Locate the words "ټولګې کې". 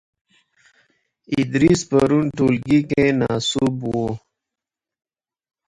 2.37-3.05